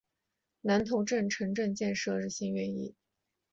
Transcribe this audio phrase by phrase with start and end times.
[0.61, 2.95] 南头镇城镇建设日新月异。